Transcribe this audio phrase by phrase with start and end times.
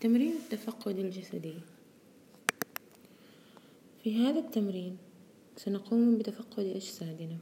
[0.00, 1.54] تمرين التفقد الجسدي.
[4.02, 4.96] في هذا التمرين
[5.56, 7.38] سنقوم بتفقد أجسادنا.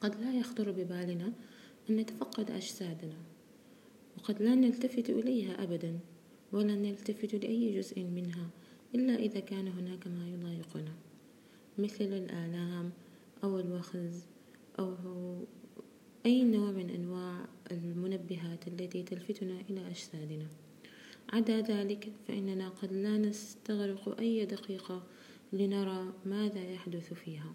[0.00, 1.32] قد لا يخطر ببالنا
[1.90, 3.16] أن نتفقد أجسادنا
[4.18, 5.98] وقد لا نلتفت إليها أبدا
[6.52, 8.50] ولا نلتفت لأي جزء منها
[8.94, 10.92] إلا إذا كان هناك ما يضايقنا
[11.78, 12.90] مثل الآلام
[13.44, 14.24] أو الوخز
[14.78, 14.94] أو
[16.26, 20.46] أي نوع من أنواع المنبهات التي تلفتنا إلى أجسادنا.
[21.28, 25.02] عدا ذلك فإننا قد لا نستغرق أي دقيقة
[25.52, 27.54] لنرى ماذا يحدث فيها.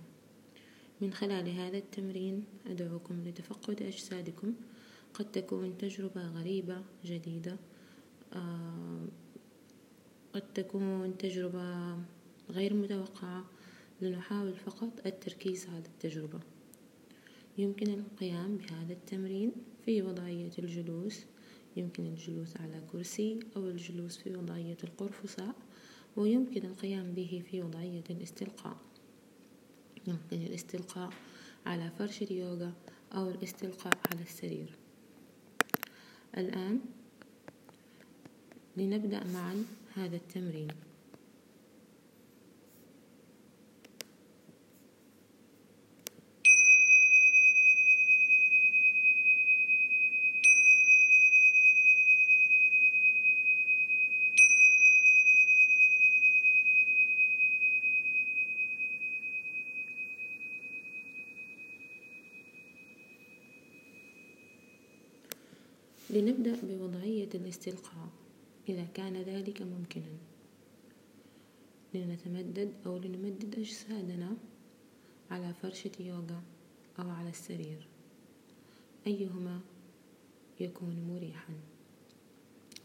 [1.02, 4.54] من خلال هذا التمرين أدعوكم لتفقد أجسادكم.
[5.14, 7.58] قد تكون تجربة غريبة جديدة.
[8.34, 9.08] آه،
[10.34, 11.98] قد تكون تجربة
[12.50, 13.46] غير متوقعة.
[14.02, 16.40] لنحاول فقط التركيز على التجربة.
[17.58, 19.52] يمكن القيام بهذا التمرين
[19.86, 21.26] في وضعية الجلوس.
[21.78, 25.56] يمكن الجلوس على كرسي أو الجلوس في وضعية القرفصاء
[26.16, 28.78] ويمكن القيام به في وضعية الاستلقاء.
[30.08, 31.10] يمكن الاستلقاء
[31.66, 32.74] على فرش اليوغا
[33.14, 34.70] أو الاستلقاء على السرير.
[36.38, 36.80] الآن
[38.78, 40.87] لنبدأ معا هذا التمرين.
[66.10, 68.10] لنبدأ بوضعية الاستلقاء
[68.70, 70.18] إذا كان ذلك ممكنا.
[71.94, 74.38] لنتمدد أو لنمدد أجسادنا
[75.32, 76.44] على فرشة يوغا
[77.00, 77.88] أو على السرير.
[79.08, 79.60] أيهما
[80.60, 81.54] يكون مريحا؟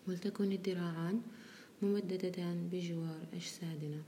[0.09, 1.23] ولتكن الذراعان
[1.83, 4.03] ممددتان بجوار أجسادنا.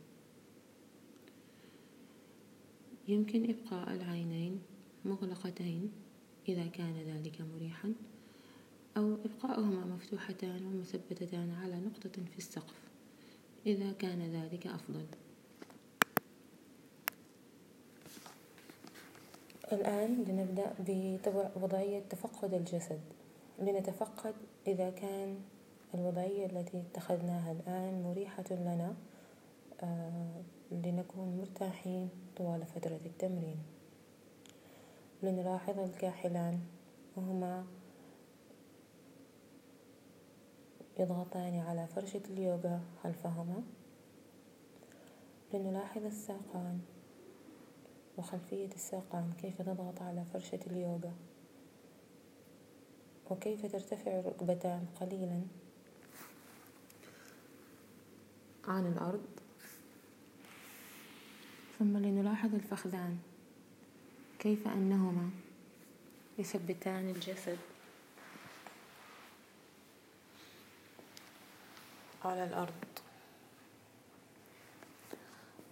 [3.08, 4.60] يمكن إبقاء العينين
[5.04, 5.92] مغلقتين
[6.48, 7.94] إذا كان ذلك مريحا.
[8.96, 12.74] أو إبقاؤهما مفتوحتان ومثبتتان على نقطة في السقف.
[13.66, 15.06] إذا كان ذلك أفضل.
[19.72, 20.74] الآن لنبدأ
[21.56, 23.00] بوضعية تفقد الجسد.
[23.58, 24.34] لنتفقد
[24.66, 25.36] إذا كان
[25.94, 28.94] الوضعية التي اتخذناها الآن مريحة لنا
[29.82, 33.58] آه، لنكون مرتاحين طوال فترة التمرين.
[35.22, 36.58] لنلاحظ الكاحلان
[37.16, 37.64] وهما
[40.98, 43.62] يضغطان على فرشة اليوغا خلفهما
[45.54, 46.80] لنلاحظ الساقان.
[48.18, 51.12] وخلفية الساقان كيف تضغط على فرشة اليوغا؟
[53.30, 55.40] وكيف ترتفع الركبتان قليلا؟
[58.64, 59.26] عن الأرض.
[61.78, 63.18] ثم لنلاحظ الفخذان.
[64.38, 65.30] كيف أنهما؟
[66.38, 67.58] يثبتان الجسد.
[72.26, 72.84] على الأرض.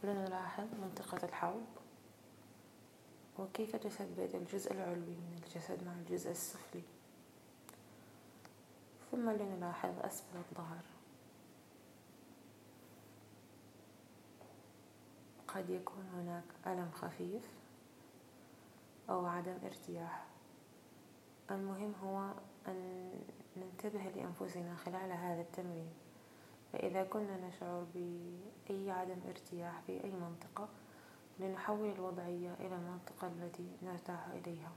[0.04, 1.66] لنلاحظ منطقة الحوض.
[3.38, 6.82] وكيف تثبت الجزء العلوي من الجسد مع الجزء السفلي
[9.10, 10.82] ثم لنلاحظ أسفل الظهر.
[15.48, 17.48] قد يكون هناك ألم خفيف
[19.10, 20.26] أو عدم ارتياح.
[21.50, 22.32] المهم هو
[22.68, 23.10] أن
[23.56, 25.92] ننتبه لأنفسنا خلال هذا التمرين.
[26.72, 30.68] فإذا كنا نشعر بأي عدم ارتياح في أي منطقة
[31.40, 34.72] لنحول الوضعية إلى المنطقة التي نرتاح إليها.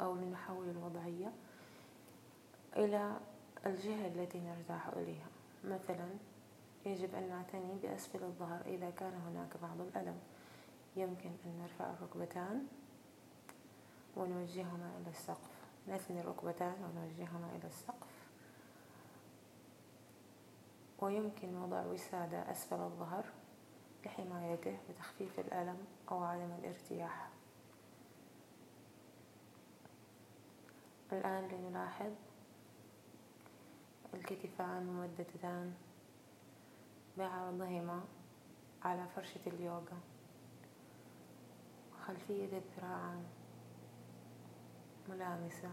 [0.00, 1.32] أو لنحول الوضعية
[2.76, 3.16] إلى
[3.66, 5.26] الجهة التي نرتاح إليها.
[5.64, 6.08] مثلا
[6.86, 10.18] يجب أن نعتني بأسفل الظهر إذا كان هناك بعض الألم.
[10.96, 12.66] يمكن أن نرفع الركبتان
[14.16, 15.50] ونوجههما إلى السقف.
[15.88, 18.09] نثني الركبتان ونوجههما إلى السقف.
[21.00, 23.24] ويمكن وضع وسادة أسفل الظهر
[24.06, 27.30] لحمايته وتخفيف الألم أو عدم الارتياح.
[31.12, 32.12] الآن لنلاحظ
[34.14, 35.74] الكتفان ممددتان
[37.18, 38.04] بعرضهما
[38.82, 40.00] على فرشة اليوغا.
[42.06, 43.24] خلفية الذراعان
[45.08, 45.72] ملامسة.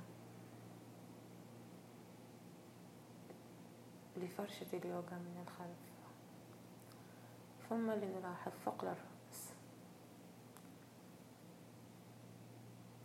[4.18, 5.88] لفرشة اليوغا من الخلف.
[7.70, 9.54] ثم لنلاحظ ثقل الرأس.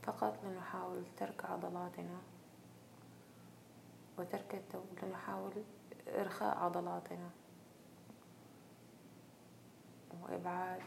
[0.03, 2.19] فقط لنحاول ترك عضلاتنا
[4.19, 5.53] وترك التوب لنحاول
[6.09, 7.31] إرخاء عضلاتنا
[10.23, 10.83] وإبعاد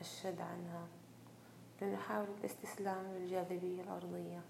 [0.00, 0.86] الشد عنها.
[1.82, 4.40] لنحاول الاستسلام للجاذبية الأرضية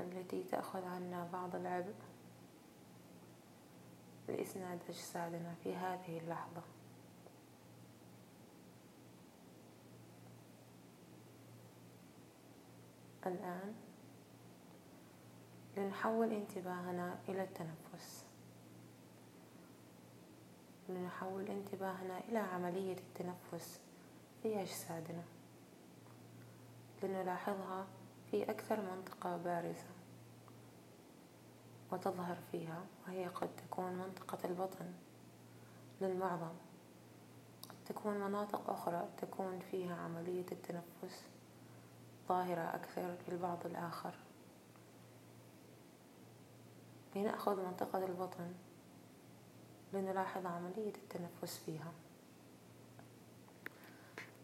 [0.00, 1.94] التي تأخذ عنا بعض العبء.
[4.28, 6.62] لإسناد أجسادنا في هذه اللحظة.
[13.26, 13.74] الآن
[15.76, 18.24] لنحول انتباهنا إلى التنفس.
[20.88, 23.80] لنحول انتباهنا إلى عملية التنفس
[24.42, 25.24] في أجسادنا.
[27.02, 27.86] لنلاحظها
[28.30, 29.97] في أكثر منطقة بارزة.
[31.92, 34.92] وتظهر فيها وهي قد تكون منطقة البطن
[36.00, 36.54] للمعظم.
[37.68, 41.24] قد تكون مناطق أخرى تكون فيها عملية التنفس
[42.28, 44.14] ظاهرة أكثر للبعض الآخر.
[47.16, 48.54] لنأخذ منطقة البطن
[49.92, 51.92] لنلاحظ عملية التنفس فيها.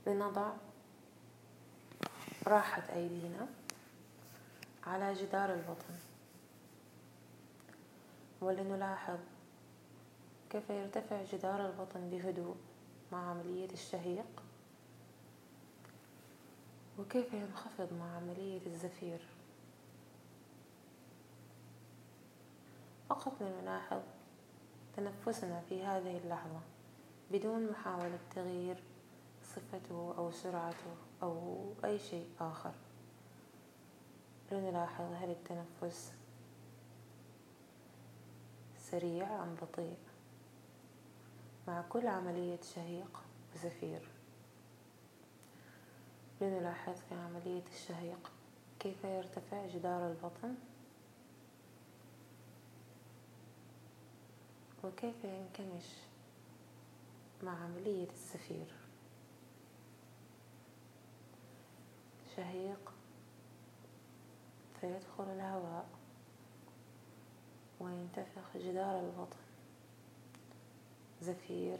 [0.06, 0.52] لنضع
[2.46, 3.46] راحة أيدينا
[4.86, 5.94] على جدار البطن
[8.44, 9.18] ولنلاحظ
[10.50, 12.56] كيف يرتفع جدار البطن بهدوء
[13.12, 14.42] مع عملية الشهيق؟
[16.98, 19.20] وكيف ينخفض مع عملية الزفير؟
[23.08, 24.00] فقط لنلاحظ
[24.96, 26.60] تنفسنا في هذه اللحظة
[27.32, 28.82] بدون محاولة تغيير
[29.42, 32.72] صفته أو سرعته أو أي شيء آخر.
[34.52, 36.12] لنلاحظ هل التنفس
[38.94, 39.96] سريع أم بطيء؟
[41.68, 43.20] مع كل عملية شهيق
[43.54, 44.08] وزفير.
[46.40, 48.32] لنلاحظ في عملية الشهيق
[48.80, 50.54] كيف يرتفع جدار البطن؟
[54.84, 55.86] وكيف ينكمش
[57.42, 58.74] مع عملية الزفير؟
[62.36, 62.92] شهيق
[64.80, 66.03] فيدخل الهواء.
[67.84, 69.38] وينتفخ جدار البطن
[71.22, 71.78] زفير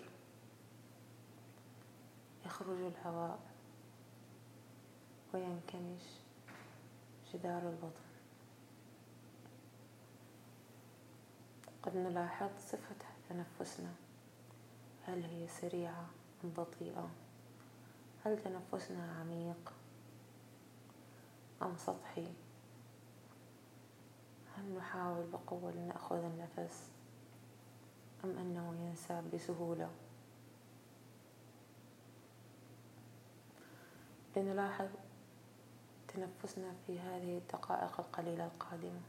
[2.47, 3.39] يخرج الهواء
[5.35, 6.03] وينكمش
[7.35, 8.05] جدار البطن
[11.83, 12.97] قد نلاحظ صفة
[13.29, 13.95] تنفسنا.
[15.07, 16.07] هل هي سريعة
[16.45, 17.11] أم بطيئة؟
[18.25, 19.73] هل تنفسنا عميق
[21.63, 22.33] أم سطحي؟
[24.79, 26.91] نحاول بقوة لنأخذ النفس
[28.25, 29.91] أم أنه ينساب بسهولة؟
[34.37, 34.89] لنلاحظ
[36.09, 39.01] تنفسنا في هذه الدقائق القليلة القادمة.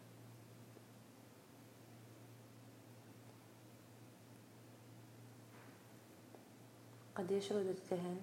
[7.15, 8.21] قد يشرد الذهن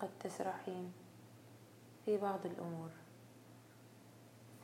[0.00, 0.92] قد تسرحين
[2.04, 2.90] في بعض الأمور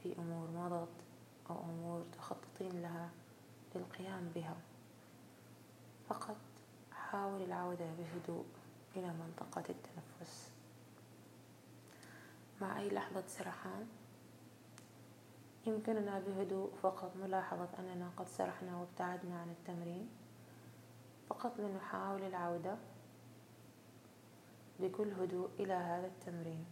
[0.02, 1.07] في أمور مضت.
[1.50, 3.10] أو أمور تخططين لها
[3.74, 4.56] للقيام بها.
[6.08, 6.36] فقط
[6.92, 8.44] حاول العودة بهدوء
[8.96, 10.52] إلى منطقة التنفس.
[12.60, 13.88] مع أي لحظة سرحان
[15.66, 20.08] يمكننا بهدوء فقط ملاحظة أننا قد سرحنا وابتعدنا عن التمرين.
[21.28, 22.76] فقط لنحاول العودة
[24.80, 26.64] بكل هدوء إلى هذا التمرين.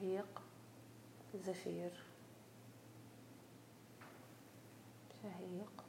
[0.00, 0.42] شهيق
[1.34, 1.92] زفير.
[5.22, 5.84] شهيق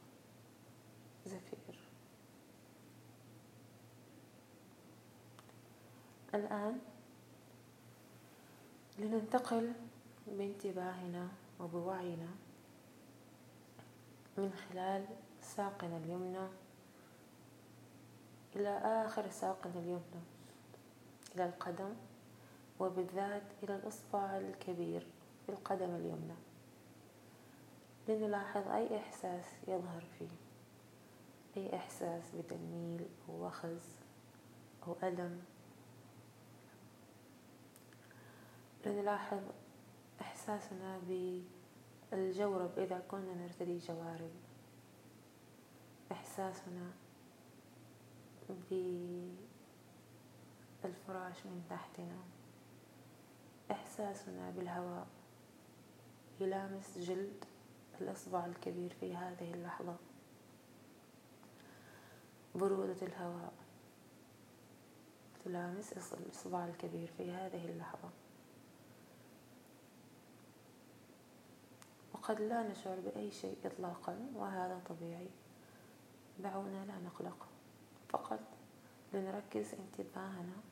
[1.26, 1.88] زفير.
[6.34, 6.78] الآن
[8.98, 9.72] لننتقل
[10.26, 11.28] بانتباهنا
[11.60, 12.28] وبوعينا
[14.38, 15.06] من خلال
[15.40, 16.48] ساقنا اليمنى
[18.56, 20.22] إلى آخر ساقنا اليمنى
[21.34, 22.11] إلى القدم.
[22.80, 25.06] وبالذات إلى الإصبع الكبير
[25.46, 26.34] في القدم اليمنى.
[28.08, 30.28] لنلاحظ أي إحساس يظهر فيه.
[31.56, 33.96] أي إحساس بتنميل أو وخز
[34.86, 35.42] أو ألم.
[38.86, 39.40] لنلاحظ
[40.20, 41.00] إحساسنا
[42.12, 44.30] بالجورب إذا كنا نرتدي جوارب.
[46.12, 46.90] إحساسنا
[50.82, 52.18] بالفراش من تحتنا.
[53.72, 55.06] إحساسنا بالهواء
[56.40, 57.44] يلامس جلد
[58.00, 59.96] الإصبع الكبير في هذه اللحظة.
[62.54, 63.52] برودة الهواء
[65.44, 68.10] تلامس الإصبع الكبير في هذه اللحظة.
[72.14, 75.28] وقد لا نشعر بأي شيء إطلاقا وهذا طبيعي.
[76.38, 77.46] دعونا لا نقلق.
[78.08, 78.40] فقط
[79.12, 80.71] لنركز انتباهنا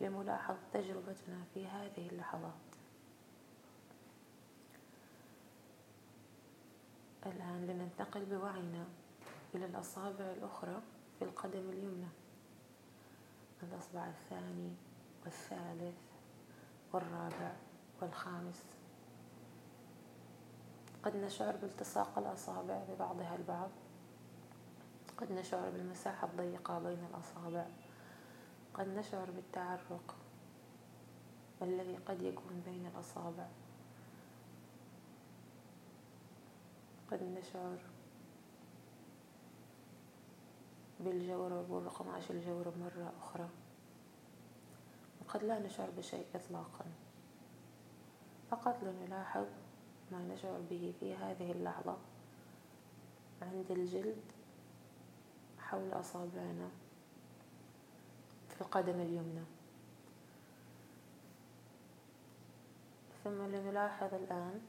[0.00, 2.52] لملاحظة تجربتنا في هذه اللحظات.
[7.26, 8.84] الآن لننتقل بوعينا
[9.54, 10.82] إلى الأصابع الأخرى
[11.18, 12.08] في القدم اليمنى.
[13.62, 14.72] الأصبع الثاني
[15.24, 15.96] والثالث
[16.92, 17.52] والرابع
[18.02, 18.64] والخامس.
[21.02, 23.70] قد نشعر بالتصاق الأصابع ببعضها البعض.
[25.16, 27.66] قد نشعر بالمساحة الضيقة بين الأصابع.
[28.76, 30.16] قد نشعر بالتعرق
[31.62, 33.46] الذي قد يكون بين الأصابع.
[37.10, 37.78] قد نشعر
[41.00, 43.48] بالجورب والقماش الجورب مرة أخرى.
[45.20, 46.84] وقد لا نشعر بشيء إطلاقا.
[48.50, 49.46] فقط لنلاحظ
[50.12, 51.96] ما نشعر به في هذه اللحظة
[53.42, 54.22] عند الجلد
[55.58, 56.85] حول أصابعنا.
[58.60, 59.44] القدم اليمنى.
[63.24, 64.60] ثم لنلاحظ الآن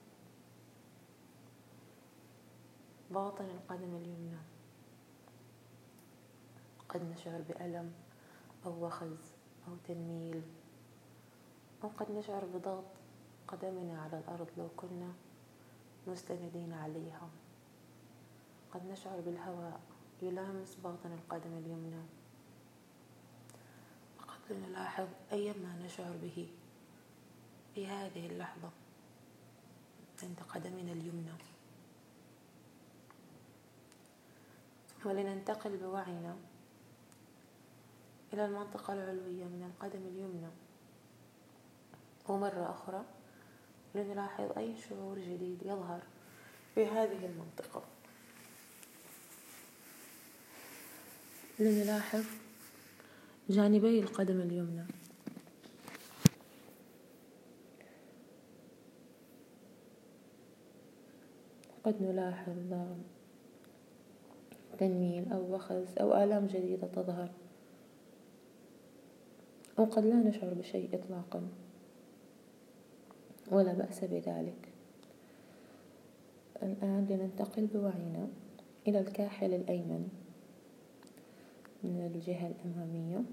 [3.11, 4.37] باطن القدم اليمنى.
[6.89, 7.93] قد نشعر بألم
[8.65, 9.33] أو وخز
[9.67, 10.41] أو تنميل
[11.83, 12.85] أو قد نشعر بضغط
[13.47, 15.13] قدمنا على الأرض لو كنا
[16.07, 17.29] مستندين عليها.
[18.71, 19.79] قد نشعر بالهواء
[20.21, 22.26] يلامس باطن القدم اليمنى.
[24.47, 26.47] فقط لنلاحظ أي ما نشعر به
[27.75, 28.69] في هذه اللحظة
[30.23, 31.31] عند قدمنا اليمنى.
[35.05, 36.35] ولننتقل بوعينا
[38.33, 40.51] إلى المنطقة العلوية من القدم اليمنى.
[42.27, 43.05] ومرة أخرى
[43.95, 46.01] لنلاحظ أي شعور جديد يظهر
[46.75, 47.83] في هذه المنطقة.
[51.59, 52.25] لنلاحظ
[53.49, 54.85] جانبي القدم اليمنى.
[61.83, 62.73] قد نلاحظ
[64.77, 67.31] تنميل أو وخز أو آلام جديدة تظهر.
[69.79, 71.47] أو قد لا نشعر بشيء إطلاقا.
[73.51, 74.69] ولا بأس بذلك.
[76.63, 78.27] الآن لننتقل بوعينا
[78.87, 80.26] إلى الكاحل الأيمن.
[81.87, 83.23] من الجهة الأمامية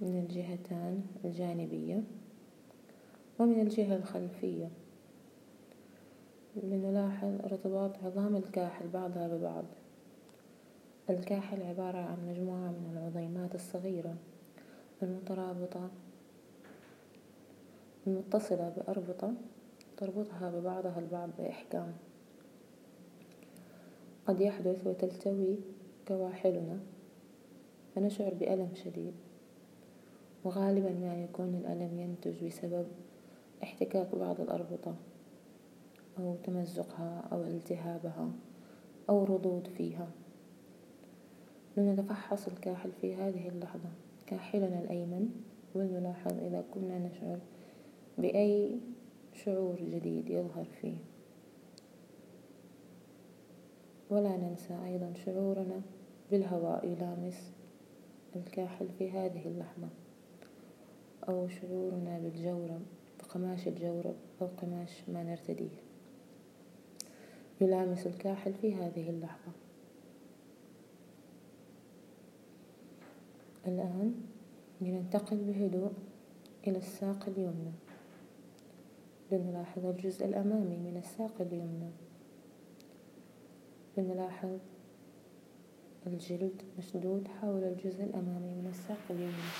[0.00, 2.02] من الجهتان الجانبية
[3.38, 4.68] ومن الجهة الخلفية.
[6.62, 9.64] لنلاحظ ارتباط عظام الكاحل بعضها ببعض.
[11.10, 14.14] الكاحل عبارة عن مجموعة من العظيمات الصغيرة
[15.02, 15.90] المترابطة
[18.06, 19.32] المتصلة بأربطة
[19.96, 21.92] تربطها ببعضها البعض بإحكام.
[24.26, 25.56] قد يحدث وتلتوي
[26.08, 26.80] كواحلنا.
[27.96, 29.14] فنشعر بألم شديد
[30.44, 32.86] وغالبا ما يكون الألم ينتج بسبب
[33.62, 34.94] احتكاك بعض الأربطة
[36.18, 38.30] أو تمزقها أو التهابها
[39.08, 40.08] أو رضوض فيها.
[41.76, 43.90] لنتفحص الكاحل في هذه اللحظة
[44.26, 45.30] كاحلنا الأيمن
[45.74, 47.38] ولنلاحظ إذا كنا نشعر
[48.18, 48.80] بأي
[49.32, 50.96] شعور جديد يظهر فيه.
[54.10, 55.82] ولا ننسى أيضا شعورنا
[56.30, 57.55] بالهواء يلامس
[58.36, 59.88] الكاحل في هذه اللحظة
[61.28, 62.82] أو شعورنا بالجورب
[63.18, 65.78] بقماش الجورب أو قماش ما نرتديه.
[67.60, 69.52] يلامس الكاحل في هذه اللحظة.
[73.66, 74.14] الآن
[74.80, 75.92] لننتقل بهدوء
[76.66, 77.72] إلى الساق اليمنى.
[79.32, 81.90] لنلاحظ الجزء الأمامي من الساق اليمنى.
[83.96, 84.58] لنلاحظ
[86.06, 89.52] الجلد مشدود حول الجزء الأمامي من الساق اليمنى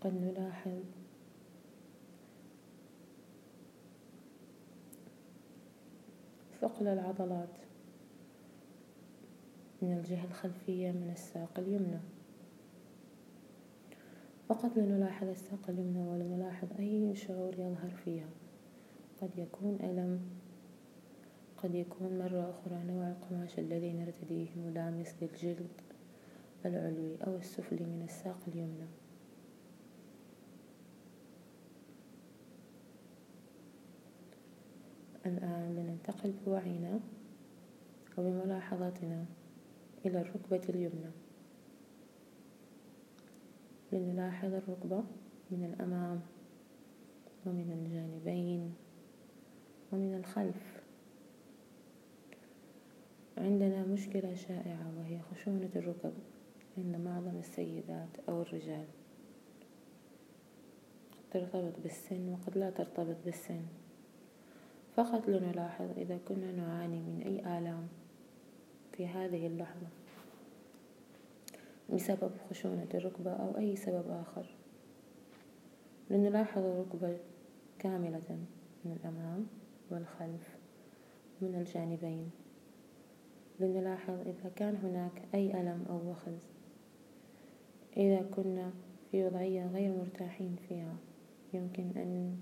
[0.00, 0.80] قد نلاحظ
[6.60, 7.48] ثقل العضلات
[9.82, 12.00] من الجهة الخلفية من الساق اليمنى.
[14.48, 18.28] فقط لنلاحظ الساق اليمنى ولنلاحظ أي شعور يظهر فيها.
[19.20, 20.20] قد يكون ألم
[21.62, 25.80] قد يكون مرة أخرى نوع القماش الذي نرتديه ملامس للجلد
[26.66, 28.86] العلوي أو السفلي من الساق اليمنى.
[35.26, 37.00] الآن لننتقل بوعينا
[38.18, 39.24] وبملاحظتنا
[40.06, 41.10] إلى الركبة اليمنى.
[43.92, 45.04] لنلاحظ الركبة
[45.50, 46.20] من الأمام
[47.46, 48.74] ومن الجانبين
[49.92, 50.71] ومن الخلف.
[53.42, 56.12] عندنا مشكلة شائعة وهي خشونة الركب
[56.78, 58.86] عند معظم السيدات أو الرجال.
[61.30, 63.62] ترتبط بالسن وقد لا ترتبط بالسن.
[64.96, 67.88] فقط لنلاحظ إذا كنا نعاني من أي آلام
[68.92, 69.86] في هذه اللحظة
[71.94, 74.46] بسبب خشونة الركبة أو أي سبب آخر.
[76.10, 77.18] لنلاحظ الركبة
[77.78, 78.38] كاملة
[78.84, 79.46] من الأمام
[79.90, 80.56] والخلف
[81.40, 82.30] من الجانبين.
[83.62, 86.48] لنلاحظ إذا كان هناك أي ألم أو وخز
[87.96, 88.72] إذا كنا
[89.10, 90.96] في وضعية غير مرتاحين فيها
[91.54, 92.36] يمكن أن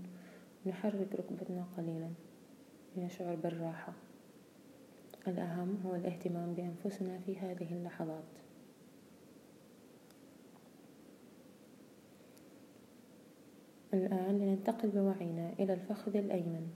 [0.66, 2.10] نحرك ركبتنا قليلا
[2.96, 3.92] لنشعر بالراحة.
[5.28, 8.24] الأهم هو الاهتمام بأنفسنا في هذه اللحظات.
[13.94, 16.70] الآن لننتقل بوعينا إلى الفخذ الأيمن.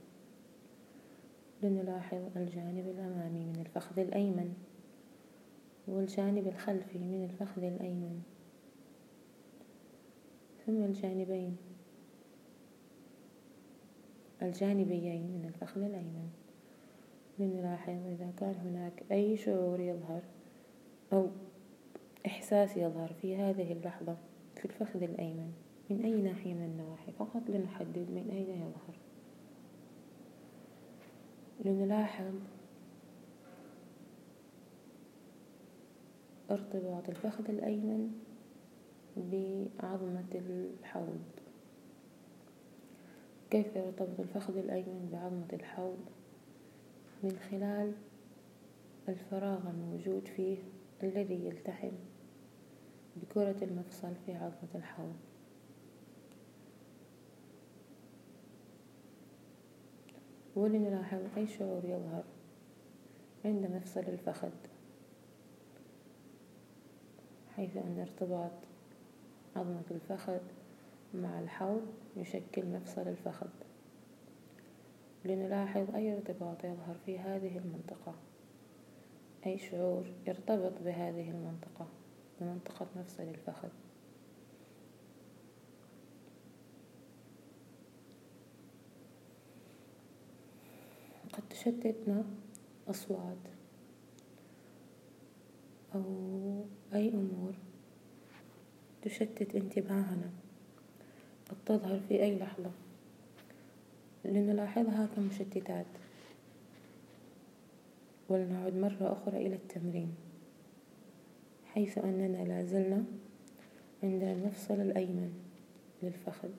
[1.65, 4.53] لنلاحظ الجانب الأمامي من الفخذ الأيمن
[5.87, 8.21] والجانب الخلفي من الفخذ الأيمن.
[10.65, 11.57] ثم الجانبين.
[14.41, 16.29] الجانبيين من الفخذ الأيمن.
[17.39, 20.21] لنلاحظ إذا كان هناك أي شعور يظهر
[21.13, 21.27] أو
[22.25, 24.17] إحساس يظهر في هذه اللحظة
[24.55, 25.53] في الفخذ الأيمن.
[25.89, 29.04] من أي ناحية من النواحي؟ فقط لنحدد من أين يظهر.
[31.65, 32.33] لنلاحظ
[36.51, 38.11] ارتباط الفخذ الأيمن
[39.17, 41.21] بعظمة الحوض.
[43.49, 45.97] كيف يرتبط الفخذ الأيمن بعظمة الحوض؟
[47.23, 47.93] من خلال
[49.09, 50.57] الفراغ الموجود فيه
[51.03, 51.91] الذي يلتحم
[53.15, 55.15] بكرة المفصل في عظمة الحوض.
[60.55, 62.23] ولنلاحظ أي شعور يظهر
[63.45, 64.51] عند مفصل الفخذ
[67.55, 68.51] حيث أن ارتباط
[69.55, 70.39] عظمة الفخذ
[71.13, 71.81] مع الحوض
[72.17, 73.49] يشكل مفصل الفخذ.
[75.25, 78.15] لنلاحظ أي ارتباط يظهر في هذه المنطقة.
[79.45, 81.87] أي شعور يرتبط بهذه المنطقة
[82.41, 83.69] بمنطقة مفصل الفخذ.
[91.37, 92.23] قد تشتتنا
[92.87, 93.37] أصوات
[95.95, 96.03] أو
[96.93, 97.53] أي أمور
[99.01, 100.29] تشتت انتباهنا
[101.49, 102.71] قد تظهر في أي لحظة
[104.25, 105.85] لنلاحظها كمشتتات.
[108.29, 110.15] ولنعد مرة أخرى إلى التمرين.
[111.65, 113.03] حيث أننا لازلنا
[114.03, 115.33] عند المفصل الأيمن
[116.03, 116.49] للفخذ.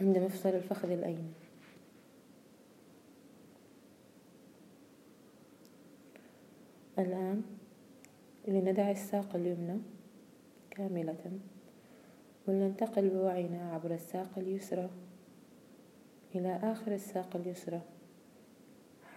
[0.00, 1.32] عند مفصل الفخذ الأيمن.
[6.98, 7.42] الآن
[8.48, 9.78] لندع الساق اليمنى
[10.70, 11.38] كاملة
[12.48, 14.90] ولننتقل بوعينا عبر الساق اليسرى
[16.34, 17.80] إلى آخر الساق اليسرى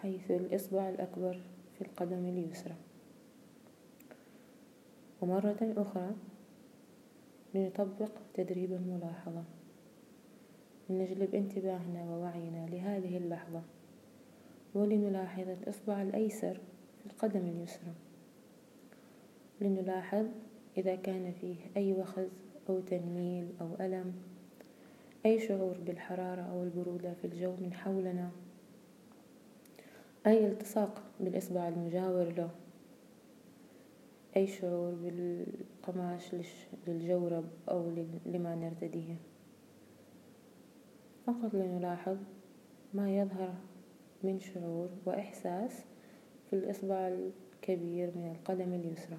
[0.02, 1.42] حيث الإصبع الأكبر
[1.76, 2.76] في القدم اليسرى.
[5.22, 6.12] ومرة أخرى
[7.54, 9.44] لنطبق تدريب الملاحظة
[10.90, 13.62] لنجلب انتباهنا ووعينا لهذه اللحظة
[14.76, 16.60] ولنلاحظ الإصبع الأيسر
[17.08, 17.94] القدم اليسرى.
[19.62, 20.26] لنلاحظ
[20.78, 22.30] إذا كان فيه أي وخز
[22.70, 24.14] أو تنميل أو ألم
[25.26, 28.32] أي شعور بالحرارة أو البرودة في الجو من حولنا
[30.28, 32.50] أي التصاق بالإصبع المجاور له
[34.38, 36.36] أي شعور بالقماش
[36.88, 37.90] للجورب أو
[38.26, 39.16] لما نرتديه.
[41.28, 42.18] فقط لنلاحظ
[42.94, 43.54] ما يظهر
[44.24, 45.86] من شعور وإحساس
[46.50, 49.18] في الإصبع الكبير من القدم اليسرى.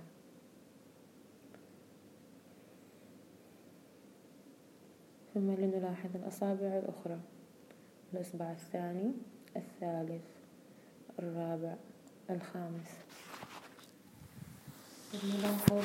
[5.34, 7.18] ثم لنلاحظ الأصابع الأخرى.
[8.14, 9.12] الإصبع الثاني
[9.56, 10.24] الثالث
[11.18, 11.74] الرابع
[12.30, 12.90] الخامس.
[15.14, 15.84] نلاحظ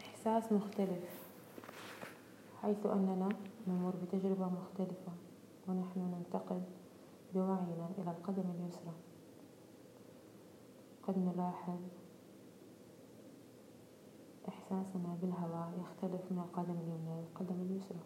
[0.00, 1.04] إحساس مختلف
[2.62, 3.28] حيث أننا
[3.66, 5.12] نمر بتجربة مختلفة
[5.68, 6.62] ونحن ننتقل
[7.34, 8.92] بوعينا إلى القدم اليسرى.
[11.02, 11.80] قد نلاحظ
[14.48, 17.98] إحساسنا بالهواء يختلف من القدم اليمنى للقدم اليسرى.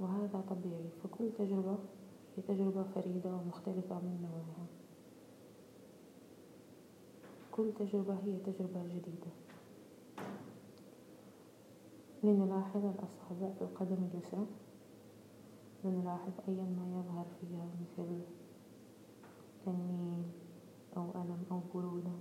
[0.00, 1.78] وهذا طبيعي فكل تجربة
[2.36, 4.66] هي تجربة فريدة ومختلفة من نوعها.
[7.52, 9.32] كل تجربة هي تجربة جديدة.
[12.22, 14.46] لنلاحظ الأصابع في القدم اليسرى.
[15.84, 18.20] لنلاحظ أيا ما يظهر فيها مثل
[19.66, 20.24] تنميل
[20.96, 22.18] أو ألم أو برودة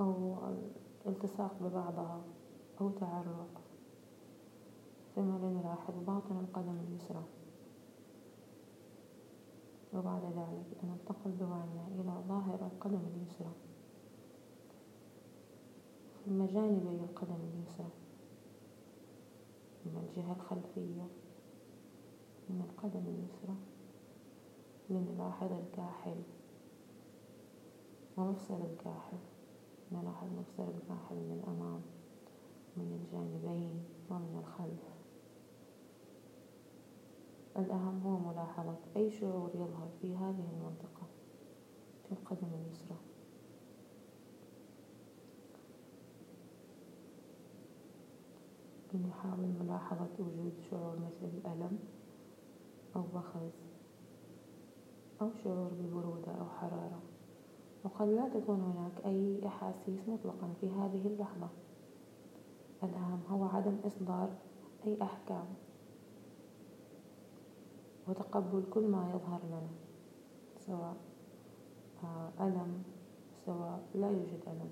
[0.00, 0.36] أو
[1.06, 2.24] التصاق ببعضها
[2.80, 3.60] أو تعرق.
[5.14, 7.24] ثم لنلاحظ باطن القدم اليسرى.
[9.94, 13.52] وبعد ذلك ننتقل بوعينا إلى ظاهر القدم اليسرى.
[16.26, 17.90] ثم جانبي القدم اليسرى.
[19.86, 21.06] من الجهة الخلفية.
[22.50, 23.56] من القدم اليسرى
[24.90, 26.22] لنلاحظ الكاحل
[28.16, 29.18] ومفصل الكاحل
[29.92, 31.80] نلاحظ مفصل الكاحل من الأمام
[32.76, 34.96] من الجانبين ومن الخلف.
[37.56, 41.06] الأهم هو ملاحظة أي شعور يظهر في هذه المنطقة
[42.04, 42.96] في القدم اليسرى.
[49.08, 51.78] نحاول ملاحظة وجود شعور مثل الألم.
[52.96, 53.52] أو بخز
[55.20, 57.00] أو شعور ببرودة أو حرارة.
[57.84, 61.48] وقد لا تكون هناك أي أحاسيس مطلقا في هذه اللحظة.
[62.82, 64.28] الأهم هو عدم إصدار
[64.86, 65.46] أي أحكام.
[68.08, 69.70] وتقبل كل ما يظهر لنا
[70.58, 70.96] سواء
[72.04, 72.82] آه، ألم
[73.46, 74.70] سواء لا يوجد ألم.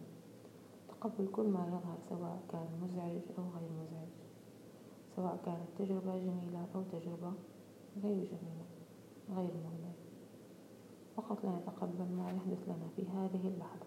[0.89, 4.09] تقبل كل ما يظهر سواء كان مزعج أو غير مزعج.
[5.17, 7.33] سواء كانت تجربة جميلة أو تجربة
[8.03, 8.65] غير جميلة
[9.31, 9.95] غير مؤلمة
[11.17, 13.87] فقط لا نتقبل ما يحدث لنا في هذه اللحظة.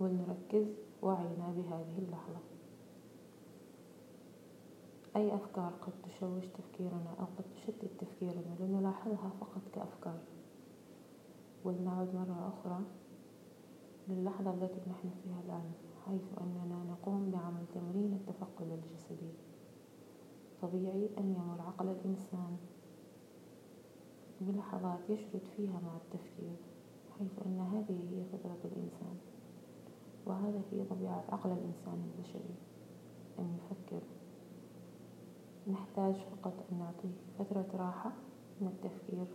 [0.00, 0.66] ولنركز
[1.02, 2.40] وعينا بهذه اللحظة.
[5.16, 10.20] أي أفكار قد تشوش تفكيرنا أو قد تشتت تفكيرنا لنلاحظها فقط كأفكار.
[11.64, 12.80] ولنعد مرة أخرى
[14.08, 15.72] للحظة التي نحن فيها الآن
[16.06, 19.30] حيث أننا نقوم بعمل تمرين التفقد الجسدي.
[20.62, 22.56] طبيعي أن يمر عقل الإنسان
[24.40, 26.56] بلحظات يشرد فيها مع التفكير
[27.18, 29.16] حيث أن هذه هي فطرة الإنسان
[30.26, 32.54] وهذا هي طبيعة عقل الإنسان البشري
[33.38, 34.02] أن يفكر.
[35.66, 38.12] نحتاج فقط أن نعطيه فترة راحة
[38.60, 39.26] من التفكير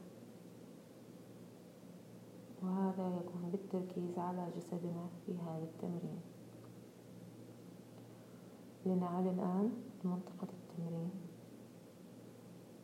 [2.64, 6.22] وهذا يكون بالتركيز على جسدنا في هذا التمرين.
[8.86, 9.72] لنعد الآن
[10.04, 11.12] لمنطقة التمرين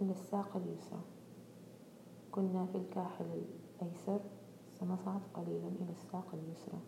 [0.02, 1.02] إلى الساق اليسرى
[2.32, 3.26] كنا في الكاحل
[3.82, 4.20] الأيسر
[4.80, 6.80] سنصعد قليلا إلى الساق اليسرى.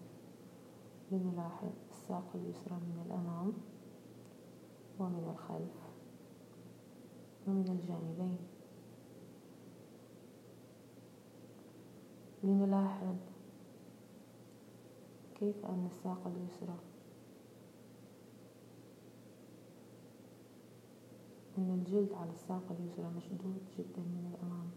[1.11, 3.53] لنلاحظ الساق اليسرى من الأمام
[4.99, 5.93] ومن الخلف
[7.47, 8.37] ومن الجانبين.
[12.43, 13.15] لنلاحظ
[15.35, 16.92] كيف أن الساق اليسرى
[21.63, 24.67] أن الجلد على الساق اليسرى مشدود جدا من الأمام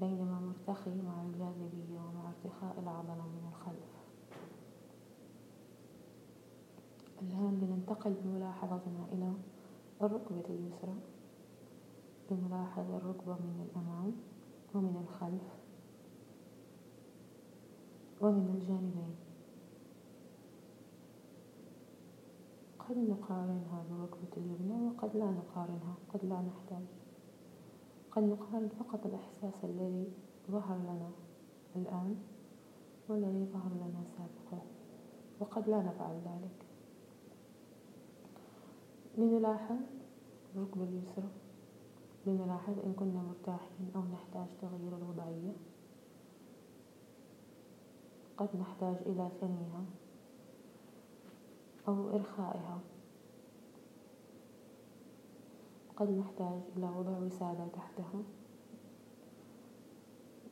[0.00, 3.90] بينما مرتخي مع الجاذبية ومع ارتخاء العضلة من الخلف.
[7.22, 9.32] الآن لننتقل بملاحظتنا إلى
[10.02, 10.94] الركبة اليسرى.
[12.30, 14.12] لنلاحظ الركبة من الأمام
[14.74, 15.48] ومن الخلف
[18.20, 19.14] ومن الجانبين.
[22.88, 26.86] قد نقارنها بركبة اليمنى وقد لا نقارنها قد لا نحتاج
[28.10, 30.12] قد نقارن فقط الإحساس الذي
[30.50, 31.10] ظهر لنا
[31.76, 32.16] الآن
[33.08, 34.62] والذي ظهر لنا سابقا
[35.40, 36.66] وقد لا نفعل ذلك.
[39.18, 39.76] لنلاحظ
[40.56, 41.30] الركبة اليسرى
[42.26, 45.52] لنلاحظ إن كنا مرتاحين أو نحتاج تغيير الوضعية.
[48.36, 49.84] قد نحتاج إلى ثنيها.
[51.88, 52.80] أو إرخائها
[55.96, 58.22] قد نحتاج إلى وضع وسادة تحتها.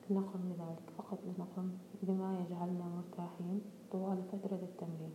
[0.09, 0.89] نقم بذلك.
[0.97, 1.71] فقط لنقم
[2.03, 5.11] بما يجعلنا مرتاحين طوال فترة التمرين.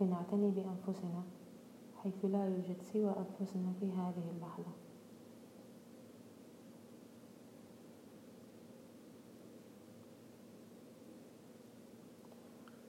[0.00, 1.22] لنعتني بأنفسنا
[1.96, 4.72] حيث لا يوجد سوى أنفسنا في هذه اللحظة.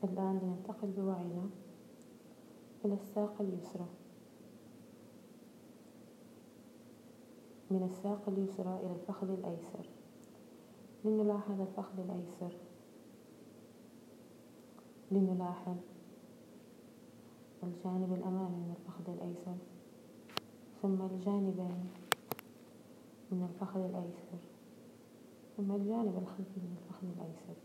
[0.03, 1.49] الآن لننتقل بوعينا.
[2.85, 3.87] إلى الساق اليسرى.
[7.71, 9.89] من الساق اليسرى إلى الفخذ الأيسر.
[11.05, 12.57] لنلاحظ الفخذ الأيسر.
[15.11, 15.75] لنلاحظ
[17.63, 19.57] الجانب الأمامي من الفخذ الأيسر.
[20.81, 21.89] ثم الجانبين
[23.31, 24.39] من الفخذ الأيسر.
[25.57, 27.61] ثم الجانب الخلفي من الفخذ الأيسر.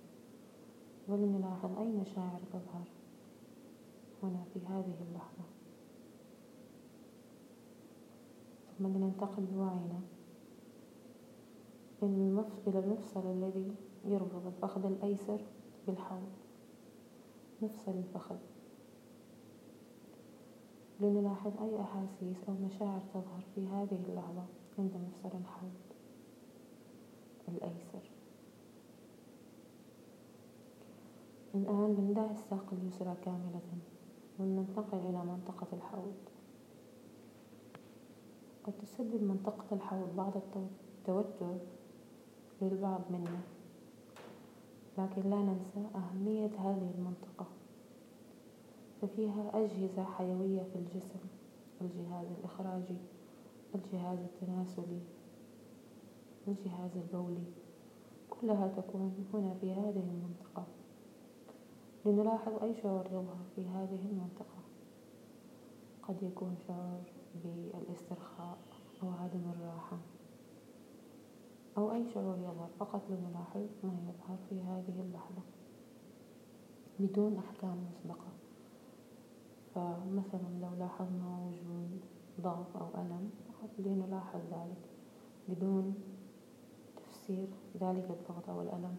[1.09, 2.93] ولنلاحظ أي مشاعر تظهر.
[4.24, 5.44] هنا في هذه اللحظة.
[8.78, 10.00] ثم لننتقل بوعينا
[12.66, 15.40] إلى المفصل الذي يربط الفخذ الأيسر
[15.87, 16.32] بالحوض
[17.62, 18.37] مفصل الفخذ.
[21.00, 24.44] لنلاحظ أي أحاسيس أو مشاعر تظهر في هذه اللحظة
[24.78, 25.72] عند مفصل الحوض
[27.48, 28.10] الأيسر.
[31.54, 33.60] الآن بندع الساق اليسرى كاملة.
[34.38, 36.14] ولننتقل إلى منطقة الحوض.
[38.64, 41.57] قد تسبب منطقة الحوض بعض التوتر
[42.62, 43.40] للبعض منا
[44.99, 47.47] لكن لا ننسى أهمية هذه المنطقة
[49.03, 51.18] ففيها أجهزة حيوية في الجسم
[51.81, 52.97] الجهاز الإخراجي
[53.75, 55.01] الجهاز التناسلي
[56.49, 57.44] الجهاز البولي
[58.31, 60.66] كلها تكون هنا في هذه المنطقة.
[62.07, 64.59] لنلاحظ أي شعور يظهر في هذه المنطقة.
[66.03, 67.03] قد يكون شعور
[67.45, 68.59] بالاسترخاء
[69.03, 69.99] أو عدم الراحة
[71.79, 75.43] أو أي شعور يظهر فقط لنلاحظ ما يظهر في هذه اللحظة
[77.01, 78.29] بدون أحكام مسبقة.
[79.75, 82.01] فمثلا لو لاحظنا وجود
[82.40, 84.90] ضعف أو ألم فقط لنلاحظ ذلك
[85.49, 85.95] بدون
[86.97, 87.49] تفسير
[87.81, 88.97] ذلك الضغط أو الألم.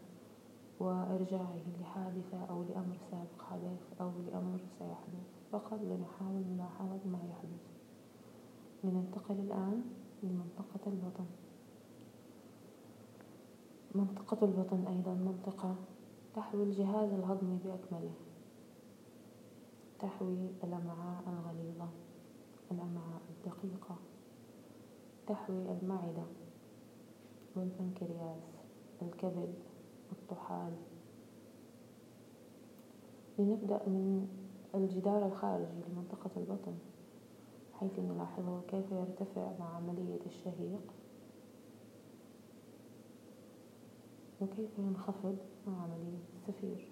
[0.79, 5.25] وإرجاعه لحادثة أو لأمر سابق حدث أو لأمر سيحدث.
[5.51, 7.65] فقط لنحاول ملاحظة ما يحدث.
[8.83, 9.81] لننتقل الآن
[10.23, 11.25] لمنطقة البطن
[13.95, 15.75] منطقة البطن أيضا منطقة
[16.35, 18.13] تحوي الجهاز الهضمي بأكمله.
[19.99, 21.87] تحوي الأمعاء الغليظة
[22.71, 23.95] الأمعاء الدقيقة.
[25.27, 26.23] تحوي المعدة
[27.55, 28.43] والبنكرياس
[29.01, 29.53] الكبد
[30.11, 30.73] الطحال.
[33.39, 34.27] لنبدأ من
[34.75, 36.77] الجدار الخارجي لمنطقة البطن
[37.73, 40.93] حيث نلاحظه كيف يرتفع مع عملية الشهيق
[44.41, 45.37] وكيف ينخفض
[45.67, 46.91] مع عملية الزفير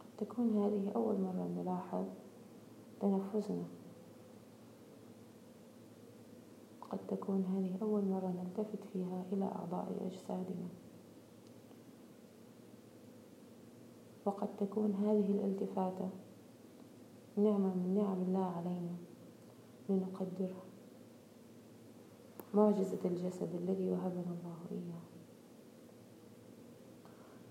[0.00, 2.04] قد تكون هذه أول مرة نلاحظ
[3.00, 3.64] تنفسنا
[6.96, 10.68] قد تكون هذه أول مرة نلتفت فيها إلى أعضاء أجسادنا.
[14.24, 16.10] وقد تكون هذه الالتفاتة
[17.36, 18.96] نعمة من نعم الله علينا
[19.88, 20.54] لنقدر
[22.54, 25.06] معجزة الجسد الذي وهبنا الله إياه.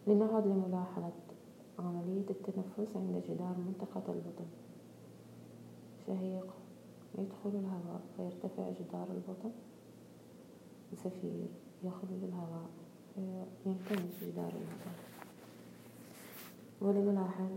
[0.07, 1.13] لنعد لملاحظة
[1.79, 4.47] عملية التنفس عند جدار منطقة البطن.
[6.07, 6.64] شهيق
[7.17, 9.51] يدخل الهواء فيرتفع جدار البطن
[10.93, 11.47] زفير
[11.83, 12.69] يخرج الهواء
[13.63, 14.95] فينكمش جدار البطن
[16.81, 17.51] ولنلاحظ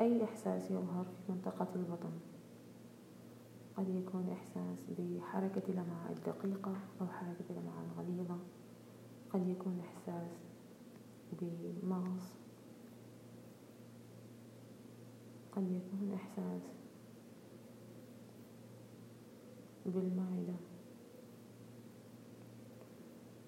[0.00, 2.12] أي إحساس يظهر في منطقة البطن؟
[3.76, 8.38] قد يكون إحساس بحركة الأمعاء الدقيقة أو حركة الأمعاء الغليظة.
[9.30, 10.30] قد يكون إحساس
[11.32, 12.32] بمغص.
[15.52, 16.75] قد يكون إحساس
[19.86, 20.54] بالمعدة.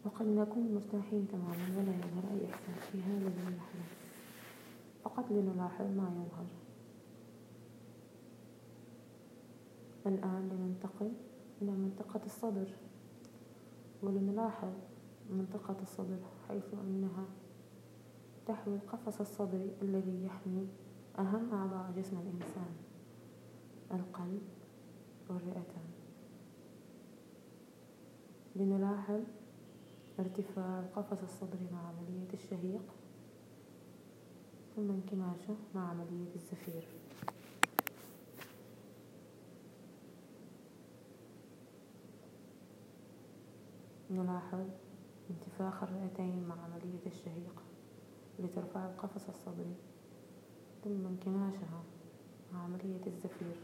[0.05, 3.85] وقد نكون مرتاحين تماما ولا يظهر أي إحساس في هذه اللحظة.
[5.05, 6.47] فقط لنلاحظ ما يظهر.
[10.07, 11.13] الآن لننتقل
[11.63, 12.69] إلى منطقة الصدر.
[14.03, 14.73] ولنلاحظ
[15.31, 17.25] منطقة الصدر حيث أنها
[18.47, 20.69] تحوي القفص الصدري الذي يحمي
[21.19, 22.75] أهم أعضاء جسم الإنسان
[23.93, 24.43] القلب
[25.29, 25.89] والرئتان.
[28.59, 29.21] لنلاحظ
[30.19, 32.83] ارتفاع القفص الصدري مع عملية الشهيق
[34.77, 36.89] ثم انكماشه مع عملية الزفير.
[44.11, 44.67] نلاحظ
[45.31, 47.63] انتفاخ الرئتين مع عملية الشهيق
[48.39, 49.75] لترفع القفص الصدري
[50.85, 51.83] ثم انكماشها
[52.53, 53.57] مع عملية الزفير.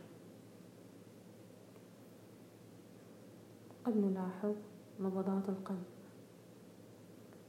[3.84, 4.54] قد نلاحظ
[5.00, 5.84] نبضات القلب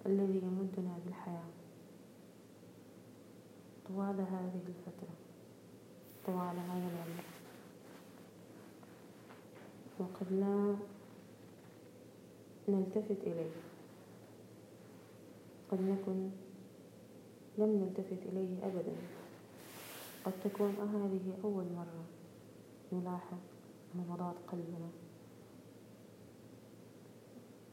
[0.06, 1.50] الذي يمدنا بالحياة.
[3.88, 5.16] طوال هذه الفترة
[6.26, 7.24] طوال هذا العمر.
[10.00, 10.76] وقد لا
[12.70, 13.52] نلتفت إليه.
[15.72, 16.30] قد نكن
[17.58, 18.96] لم نلتفت إليه أبدا.
[20.26, 22.06] قد تكون هذه أول مرة
[22.94, 23.38] نلاحظ
[23.96, 25.05] نبضات قلبنا.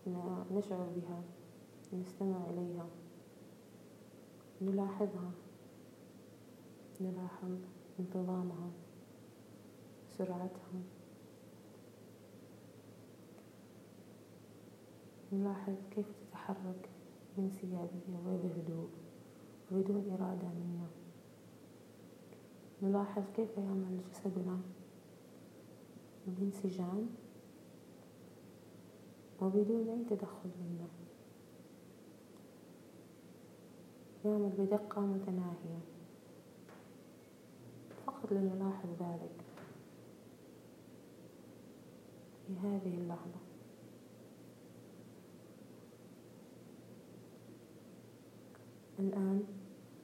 [0.07, 1.23] نشعر بها
[1.93, 2.87] نستمع إليها
[4.63, 5.31] نلاحظها
[7.01, 7.59] نلاحظ
[8.01, 8.71] انتظامها
[10.19, 10.83] سرعتها
[15.33, 16.89] نلاحظ كيف تتحرك
[17.37, 18.89] بانسيابية وبهدوء
[19.71, 20.87] بدون إرادة منا
[22.83, 24.59] نلاحظ كيف يعمل جسدنا
[26.27, 27.09] بانسجام
[29.43, 30.89] وبدون أي تدخل منا
[34.25, 35.81] يعمل بدقة متناهية.
[38.07, 39.45] فقط لنلاحظ ذلك.
[42.47, 43.41] في هذه اللحظة.
[48.99, 49.43] الآن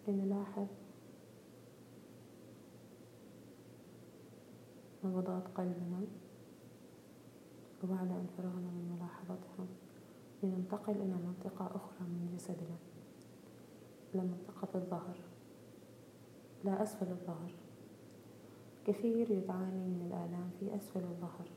[0.09, 0.67] لنلاحظ
[5.05, 6.28] نبضات قلبنا.
[7.85, 9.67] وبعد أن فرغنا من ملاحظتها
[10.43, 12.77] لننتقل إلى منطقة أخرى من جسدنا.
[14.15, 15.17] إلى منطقة الظهر.
[16.65, 17.55] لا أسفل الظهر.
[18.87, 21.49] كثير يعاني من الآلام في أسفل الظهر.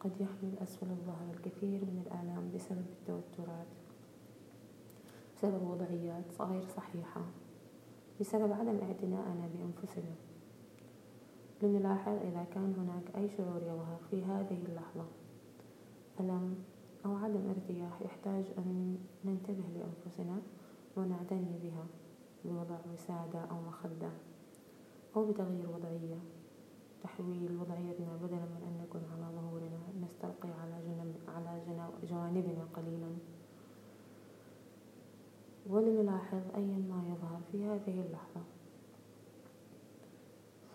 [0.00, 3.66] قد يحمل أسفل الظهر الكثير من الآلام بسبب التوترات.
[5.36, 7.22] بسبب وضعيات غير صحيحة.
[8.20, 10.14] بسبب عدم اعتنائنا بأنفسنا.
[11.62, 15.04] لنلاحظ إذا كان هناك أي شعور يظهر في هذه اللحظة.
[16.20, 16.54] ألم
[17.06, 20.40] أو عدم ارتياح يحتاج أن ننتبه لأنفسنا
[20.96, 21.86] ونعتني بها
[22.44, 24.10] بوضع وسادة أو مخدة
[25.16, 26.18] أو بتغيير وضعية.
[27.02, 31.62] تحويل وضعيتنا بدلا من أن نكون على ظهورنا نستلقي على جنب على
[32.02, 33.10] جوانبنا قليلا.
[35.66, 38.42] ولنلاحظ أيا ما يظهر في هذه اللحظة.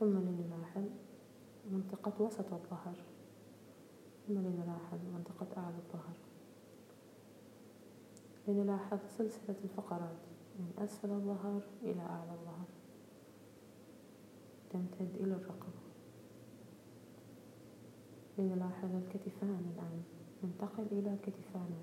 [0.03, 0.83] ثم لنلاحظ
[1.71, 2.95] منطقة وسط الظهر.
[4.27, 6.17] ثم لنلاحظ منطقة أعلى الظهر.
[8.47, 10.17] لنلاحظ سلسلة الفقرات
[10.59, 12.67] من أسفل الظهر إلى أعلى الظهر.
[14.69, 15.79] تمتد إلى الرقبة
[18.37, 20.03] لنلاحظ الكتفان الآن.
[20.43, 21.81] ننتقل إلى كتفانا.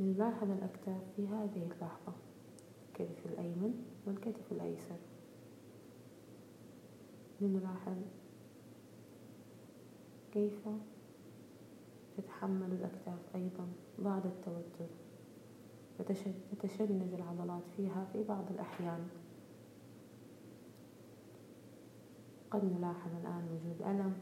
[0.00, 2.12] لنلاحظ الأكتاف في هذه اللحظة.
[2.88, 5.07] الكتف الأيمن والكتف الأيسر.
[7.40, 7.96] لنلاحظ
[10.32, 10.68] كيف
[12.16, 14.90] تتحمل الأكتاف أيضا بعض التوتر؟
[16.00, 19.08] وتتشنج العضلات فيها في بعض الأحيان.
[22.50, 24.14] قد نلاحظ الآن وجود ألم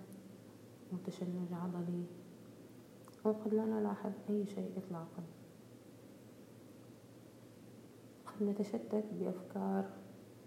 [0.93, 2.05] وتشنج عضلي
[3.27, 5.23] أو قد لا نلاحظ أي شيء إطلاقا.
[8.27, 9.91] قد نتشتت بأفكار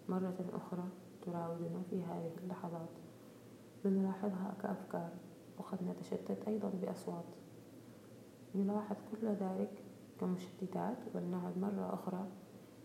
[0.10, 0.90] مرة أخرى.
[1.22, 2.90] تراودنا في هذه اللحظات
[3.86, 5.10] لنلاحظها كأفكار
[5.58, 7.26] وقد نتشتت أيضا بأصوات.
[8.56, 9.84] نلاحظ كل ذلك
[10.20, 12.28] كمشتتات ولنعد مرة أخرى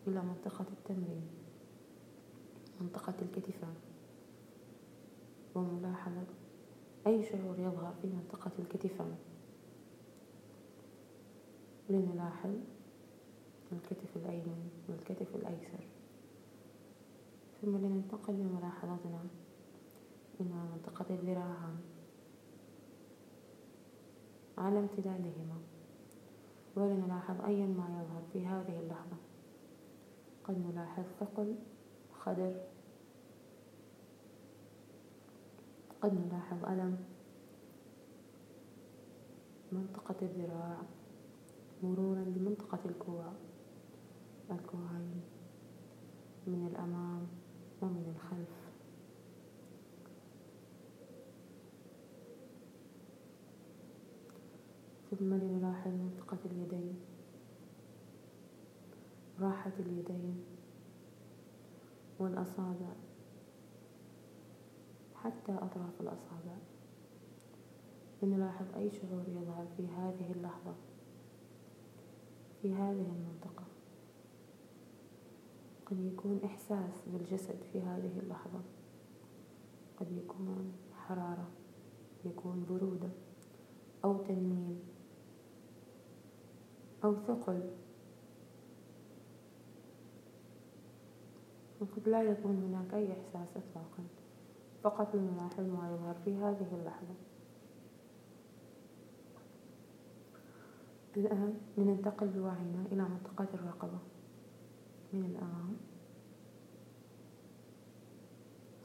[0.06, 1.28] إلى منطقة التمرين
[2.80, 3.74] منطقة الكتفان.
[5.54, 6.26] وملاحظة
[7.06, 9.16] أي شعور يظهر في منطقة الكتفان.
[11.90, 12.54] لنلاحظ
[13.72, 15.93] الكتف الأيمن والكتف الأيسر.
[17.64, 19.24] ثم لننتقل بملاحظتنا
[20.40, 21.76] إلى منطقة الذراعان
[24.58, 25.58] على امتدادهما.
[26.76, 29.16] ولنلاحظ أيا ما يظهر في هذه اللحظة.
[30.44, 31.54] قد نلاحظ ثقل
[32.12, 32.60] خدر.
[36.00, 36.98] قد نلاحظ ألم.
[39.72, 40.82] منطقة الذراع
[41.82, 43.32] مرورا بمنطقة الكوع.
[44.50, 45.22] الكوعين
[46.46, 47.43] من الأمام.
[47.84, 48.48] ومن الخلف.
[55.10, 56.96] ثم لنلاحظ منطقة اليدين.
[59.40, 60.44] راحة اليدين.
[62.18, 62.92] والأصابع.
[65.14, 66.56] حتى أطراف الأصابع.
[68.22, 70.74] لنلاحظ أي شعور يظهر في هذه اللحظة.
[72.62, 73.73] في هذه المنطقة.
[75.94, 78.60] قد يكون إحساس بالجسد في هذه اللحظة.
[79.96, 81.48] قد يكون حرارة
[82.24, 83.08] يكون برودة
[84.04, 84.78] أو تنميل
[87.04, 87.70] أو ثقل.
[91.80, 94.04] وقد لا يكون هناك أي إحساس إطلاقا
[94.82, 97.14] فقط لنلاحظ ما يظهر في هذه اللحظة.
[101.16, 104.13] الآن لننتقل بوعينا إلى منطقة الرقبة.
[105.14, 105.76] من الأمام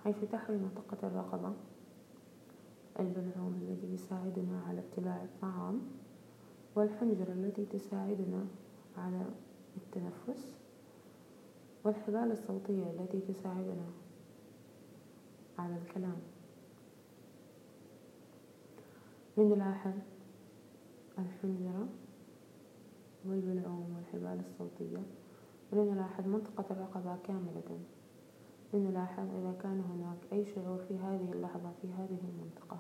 [0.04, 1.54] حيث تحوي منطقة الرقبة.
[3.00, 5.82] البلعوم الذي يساعدنا على ابتلاع الطعام.
[6.76, 8.46] والحنجرة التي تساعدنا
[8.98, 9.26] على
[9.78, 10.56] التنفس.
[11.84, 13.86] والحبال الصوتية التي تساعدنا
[15.60, 16.18] على الكلام.
[19.38, 19.94] لنلاحظ
[21.20, 21.88] الحنجرة
[23.26, 25.19] والبلعوم والحبال الصوتية.
[25.72, 27.80] ولنلاحظ منطقة الرقبة كاملة.
[28.74, 32.80] لنلاحظ إذا كان هناك أي شعور في هذه اللحظة في هذه المنطقة.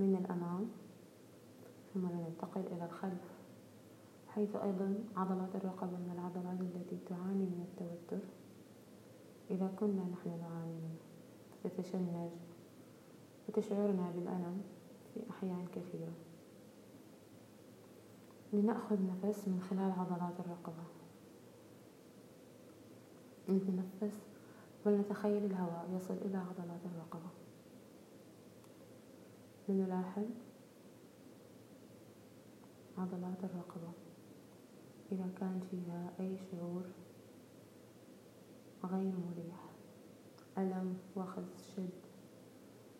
[0.00, 0.70] من الأمام
[1.94, 3.40] ثم ننتقل إلى الخلف
[4.28, 8.24] حيث أيضا عضلات الرقبة من العضلات التي تعاني من التوتر.
[9.50, 10.96] إذا كنا نحن نعاني منه
[11.64, 12.30] تتشنج
[13.48, 14.62] وتشعرنا بالألم
[15.14, 16.12] في أحيان كثيرة.
[18.52, 20.99] لنأخذ نفس من خلال عضلات الرقبة.
[23.50, 24.18] نتنفس
[24.86, 27.30] ولنتخيل الهواء يصل إلى عضلات الرقبة.
[29.68, 30.26] لنلاحظ
[32.98, 33.92] عضلات الرقبة.
[35.12, 36.82] إذا كان فيها أي شعور
[38.84, 39.70] غير مريح
[40.58, 41.90] ألم وخز شد.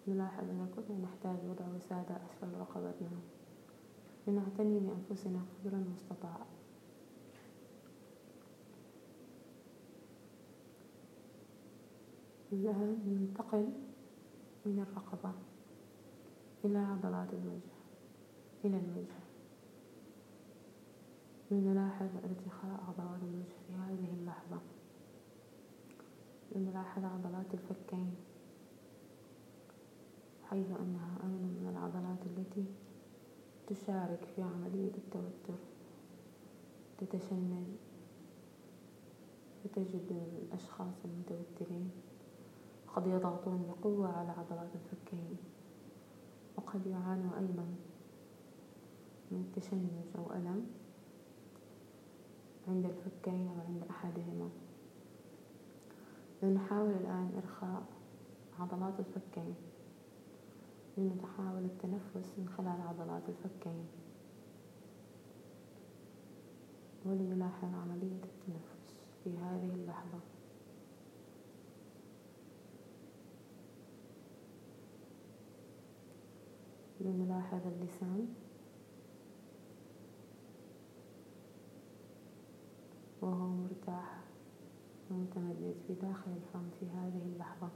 [0.09, 3.21] نلاحظ أن كنا نحتاج وضع وسادة أسفل رقبتنا.
[4.27, 6.47] لنعتني بأنفسنا قدر المستطاع.
[12.53, 13.69] الآن ننتقل
[14.67, 15.33] من الرقبة
[16.65, 17.75] إلى عضلات الوجه
[18.65, 19.21] إلى الوجه
[21.51, 24.61] لنلاحظ ارتخاء عضلات الوجه في هذه اللحظة.
[26.55, 28.15] لنلاحظ عضلات الفكين
[30.51, 32.65] حيث أنها أيضا من العضلات التي
[33.67, 35.59] تشارك في عملية التوتر
[36.99, 37.67] تتشنج
[39.65, 41.91] فتجد الأشخاص المتوترين.
[42.97, 45.37] قد يضغطون بقوة على عضلات الفكين
[46.57, 47.67] وقد يعانوا أيضا
[49.31, 50.67] من تشنج أو ألم
[52.69, 54.51] عند الفكين أو عند أحدهما.
[56.43, 57.83] لنحاول الآن إرخاء
[58.59, 59.55] عضلات الفكين
[60.99, 63.87] لنحاول التنفس من خلال عضلات الفكين
[67.05, 70.30] ولنلاحظ عملية التنفس في هذه اللحظة.
[77.01, 78.27] لنلاحظ اللسان.
[83.23, 84.25] وهو مرتاح
[85.11, 87.69] ومتمدد في داخل الفم في هذه اللحظة.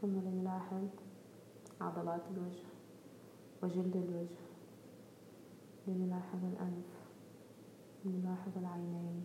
[0.00, 0.88] ثم لنلاحظ
[1.80, 2.66] عضلات الوجه
[3.62, 4.54] وجلد الوجه.
[5.88, 6.84] لنلاحظ الأنف
[8.04, 9.22] لنلاحظ العينين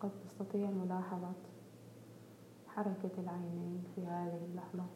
[0.00, 1.32] قد تستطيع ملاحظة
[2.66, 4.86] حركة العينين في هذه اللحظة؟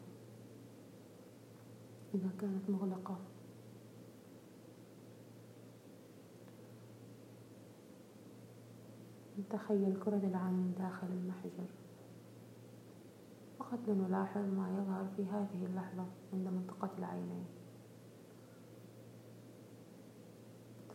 [2.15, 3.17] إذا كانت مغلقة.
[9.39, 11.69] نتخيل كرة العين داخل المحجر.
[13.59, 17.45] فقط لنلاحظ ما يظهر في هذه اللحظة عند منطقة العينين.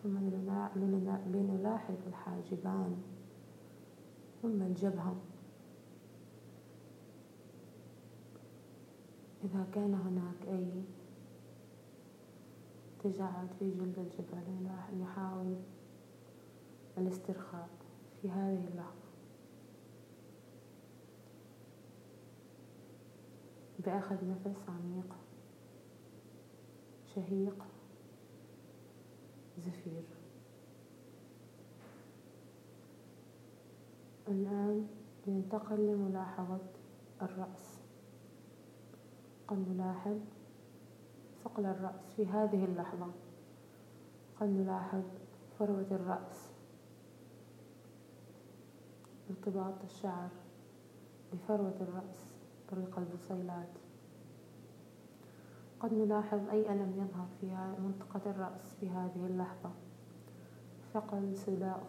[0.03, 0.19] ثم
[1.27, 3.18] لنلاحظ الحاجبان.
[4.43, 5.17] ثم الجبهة
[9.45, 10.83] إذا كان هناك أي
[13.05, 15.57] تجاعد في جلد الجبهة نحاول
[16.99, 17.69] الاسترخاء
[18.23, 19.09] في هذه اللحظة.
[23.79, 25.17] بأخذ نفس عميق
[27.15, 27.65] شهيق
[29.59, 30.18] زفير.
[34.29, 34.87] الآن
[35.27, 36.61] ننتقل لملاحظة
[37.23, 37.81] الرأس.
[39.49, 40.19] قد نلاحظ
[41.45, 43.11] ثقل الرأس في هذه اللحظة.
[44.41, 45.03] قد نلاحظ
[45.59, 46.51] فروة الرأس.
[49.31, 50.29] ارتباط الشعر
[51.33, 52.35] بفروة الرأس
[52.71, 53.79] طريق البصيلات
[55.81, 57.47] قد نلاحظ أي ألم يظهر في
[57.79, 59.71] منطقة الرأس في هذه اللحظة.
[60.95, 61.83] ثقل صداع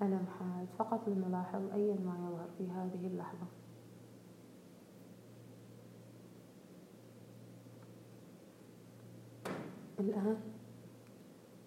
[0.00, 3.46] صداع ألم حاد فقط لنلاحظ أي ما يظهر في هذه اللحظة.
[10.00, 10.40] الآن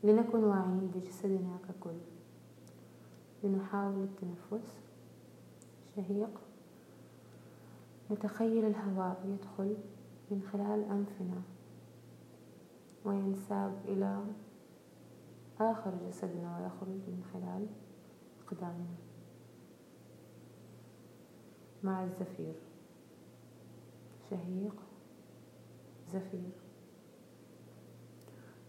[0.04, 1.98] لنكن واعيين بجسدنا ككل.
[3.44, 4.80] لنحاول التنفس.
[5.96, 6.42] شهيق.
[8.12, 9.78] نتخيل الهواء يدخل
[10.32, 11.42] من خلال أنفنا
[13.06, 14.26] وينساب إلى
[15.60, 17.68] آخر جسدنا ويخرج من خلال
[18.54, 18.96] أقدامنا
[21.84, 22.54] مع الزفير.
[24.30, 24.76] شهيق
[26.14, 26.52] زفير.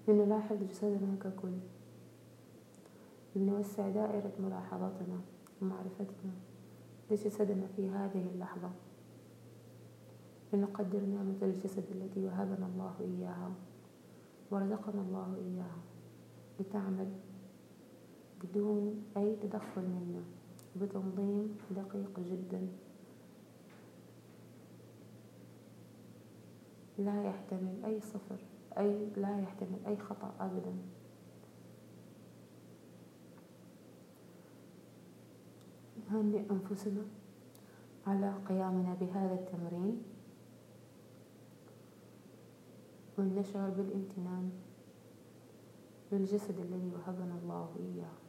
[0.09, 1.59] لنلاحظ جسدنا ككل.
[3.37, 5.20] لنوسع دائرة ملاحظتنا
[5.62, 6.32] ومعرفتنا
[7.11, 8.70] لجسدنا في هذه اللحظة.
[10.53, 13.53] لنقدر نعمة الجسد التي وهبنا الله إياها
[14.51, 15.82] ورزقنا الله إياها
[16.61, 17.12] لتعمل
[18.45, 20.22] بدون أي تدخل منا
[20.76, 22.68] بتنظيم دقيق جدا.
[26.99, 28.38] لا يحتمل أي صفر
[28.78, 30.74] أي لا يحتمل أي خطأ أبدا.
[36.11, 37.03] نهنئ أنفسنا
[38.07, 40.03] على قيامنا بهذا التمرين.
[43.18, 44.51] ولنشعر بالامتنان
[46.12, 48.24] للجسد الذي وهبنا الله إياه.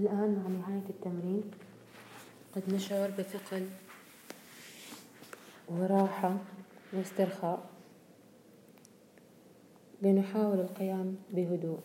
[0.00, 1.42] الآن مع نهاية التمرين.
[2.54, 3.66] قد نشعر بثقل
[5.68, 6.36] وراحة
[6.92, 7.70] واسترخاء.
[10.02, 11.78] لنحاول القيام بهدوء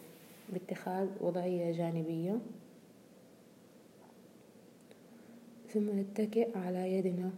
[0.50, 2.40] باتخاذ وضعية جانبية.
[5.74, 7.32] ثم نتكئ على يدنا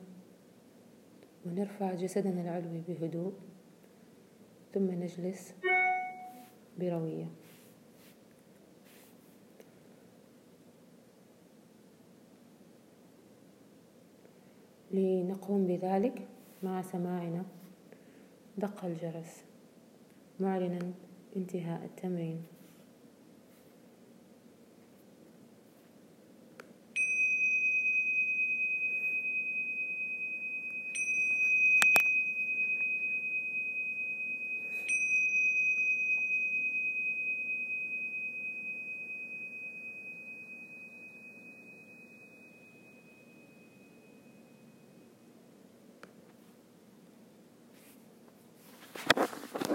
[1.45, 3.33] ونرفع جسدنا العلوي بهدوء.
[4.73, 5.53] ثم نجلس
[6.79, 7.25] بروية.
[14.91, 16.27] لنقوم بذلك
[16.63, 17.43] مع سماعنا.
[18.57, 19.43] دق الجرس.
[20.39, 20.91] معلنا
[21.35, 22.43] انتهاء التمرين.